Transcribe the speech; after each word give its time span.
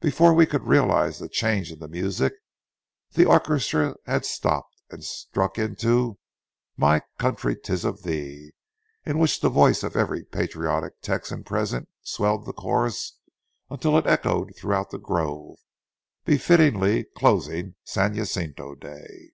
Before 0.00 0.34
we 0.34 0.46
could 0.46 0.66
realize 0.66 1.20
the 1.20 1.28
change 1.28 1.70
in 1.70 1.78
the 1.78 1.86
music, 1.86 2.32
the 3.12 3.24
orchestra 3.24 3.94
had 4.04 4.24
stopped, 4.24 4.82
and 4.90 5.04
struck 5.04 5.58
into 5.60 6.18
"My 6.76 7.02
Country, 7.20 7.54
'tis 7.54 7.84
of 7.84 8.02
Thee," 8.02 8.50
in 9.06 9.18
which 9.20 9.40
the 9.40 9.48
voice 9.48 9.84
of 9.84 9.94
every 9.94 10.24
patriotic 10.24 11.00
Texan 11.02 11.44
present 11.44 11.88
swelled 12.02 12.46
the 12.46 12.52
chorus 12.52 13.16
until 13.70 13.96
it 13.96 14.08
echoed 14.08 14.56
throughout 14.56 14.90
the 14.90 14.98
grove, 14.98 15.58
befittingly 16.24 17.04
closing 17.04 17.76
San 17.84 18.16
Jacinto 18.16 18.74
Day. 18.74 19.30